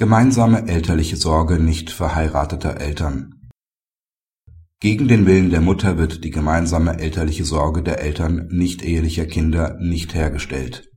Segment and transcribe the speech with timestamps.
[0.00, 3.34] Gemeinsame elterliche Sorge nicht verheirateter Eltern
[4.80, 10.14] Gegen den Willen der Mutter wird die gemeinsame elterliche Sorge der Eltern nicht-ehelicher Kinder nicht
[10.14, 10.88] hergestellt.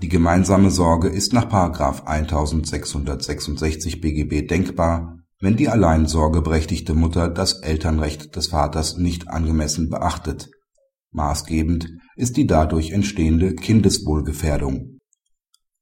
[0.00, 1.50] Die gemeinsame Sorge ist nach§
[2.04, 10.50] 1666 BGB denkbar, wenn die allein sorgeberechtigte Mutter das Elternrecht des Vaters nicht angemessen beachtet.
[11.10, 15.00] Maßgebend ist die dadurch entstehende Kindeswohlgefährdung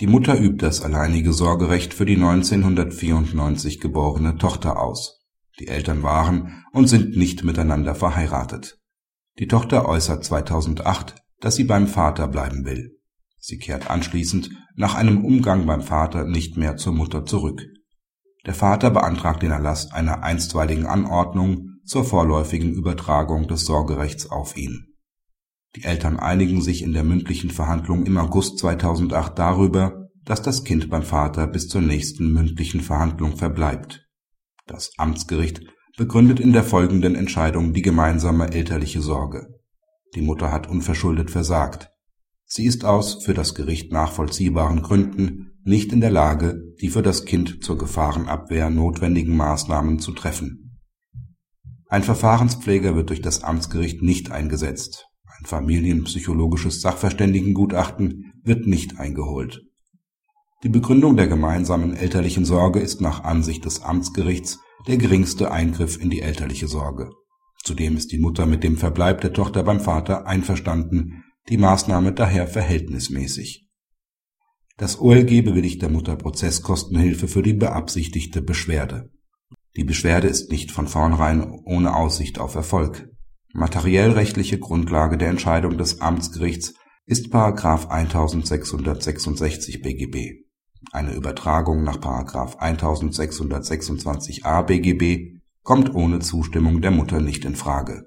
[0.00, 5.24] die Mutter übt das alleinige Sorgerecht für die 1994 geborene Tochter aus.
[5.60, 8.80] Die Eltern waren und sind nicht miteinander verheiratet.
[9.38, 12.98] Die Tochter äußert 2008, dass sie beim Vater bleiben will.
[13.38, 17.62] Sie kehrt anschließend nach einem Umgang beim Vater nicht mehr zur Mutter zurück.
[18.46, 24.93] Der Vater beantragt den Erlass einer einstweiligen Anordnung zur vorläufigen Übertragung des Sorgerechts auf ihn
[25.76, 30.88] die Eltern einigen sich in der mündlichen Verhandlung im August 2008 darüber, dass das Kind
[30.88, 34.06] beim Vater bis zur nächsten mündlichen Verhandlung verbleibt.
[34.66, 35.62] Das Amtsgericht
[35.96, 39.48] begründet in der folgenden Entscheidung die gemeinsame elterliche Sorge.
[40.14, 41.90] Die Mutter hat unverschuldet versagt.
[42.46, 47.24] Sie ist aus für das Gericht nachvollziehbaren Gründen nicht in der Lage, die für das
[47.24, 50.78] Kind zur Gefahrenabwehr notwendigen Maßnahmen zu treffen.
[51.88, 55.08] Ein Verfahrenspfleger wird durch das Amtsgericht nicht eingesetzt
[55.44, 59.62] ein familienpsychologisches Sachverständigengutachten wird nicht eingeholt.
[60.62, 66.08] Die Begründung der gemeinsamen elterlichen Sorge ist nach Ansicht des Amtsgerichts der geringste Eingriff in
[66.08, 67.10] die elterliche Sorge.
[67.62, 72.46] Zudem ist die Mutter mit dem Verbleib der Tochter beim Vater einverstanden, die Maßnahme daher
[72.46, 73.68] verhältnismäßig.
[74.78, 79.10] Das OLG bewilligt der Mutter Prozesskostenhilfe für die beabsichtigte Beschwerde.
[79.76, 83.13] Die Beschwerde ist nicht von vornherein ohne Aussicht auf Erfolg
[83.56, 86.74] Materiellrechtliche Grundlage der Entscheidung des Amtsgerichts
[87.06, 87.32] ist§
[87.88, 90.42] 1666 BGB.
[90.90, 91.98] Eine Übertragung nach§
[92.58, 98.02] 1626a BGB kommt ohne Zustimmung der Mutter nicht in Frage.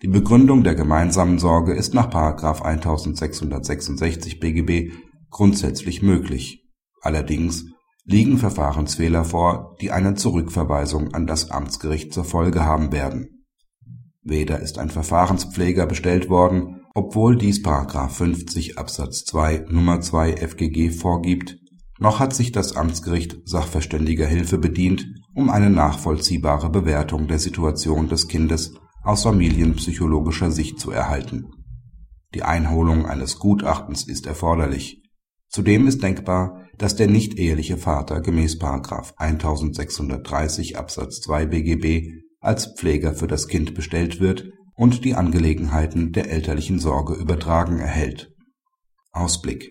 [0.00, 2.10] Die Begründung der gemeinsamen Sorge ist nach§
[2.62, 4.94] 1666 BGB
[5.28, 6.64] grundsätzlich möglich.
[7.02, 7.66] Allerdings
[8.06, 13.33] liegen Verfahrensfehler vor, die eine Zurückverweisung an das Amtsgericht zur Folge haben werden
[14.24, 17.62] Weder ist ein Verfahrenspfleger bestellt worden, obwohl dies§
[18.08, 21.58] 50 Absatz 2 Nummer 2 FGG vorgibt,
[21.98, 28.74] noch hat sich das Amtsgericht Sachverständigerhilfe bedient, um eine nachvollziehbare Bewertung der Situation des Kindes
[29.02, 31.50] aus familienpsychologischer Sicht zu erhalten.
[32.34, 35.02] Die Einholung eines Gutachtens ist erforderlich.
[35.48, 38.58] Zudem ist denkbar, dass der nicht-eheliche Vater gemäß§
[39.16, 46.30] 1630 Absatz 2 BGB als Pfleger für das Kind bestellt wird und die Angelegenheiten der
[46.30, 48.32] elterlichen Sorge übertragen erhält.
[49.12, 49.70] Ausblick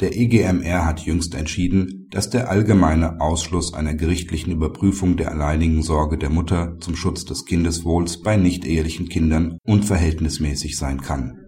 [0.00, 6.18] Der EGMR hat jüngst entschieden, dass der allgemeine Ausschluss einer gerichtlichen Überprüfung der alleinigen Sorge
[6.18, 11.38] der Mutter zum Schutz des Kindeswohls bei nicht-ehelichen Kindern unverhältnismäßig sein kann.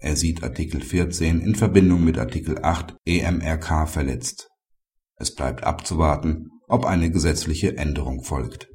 [0.00, 4.48] Er sieht Artikel 14 in Verbindung mit Artikel 8 EMRK verletzt.
[5.16, 8.68] Es bleibt abzuwarten, ob eine gesetzliche Änderung folgt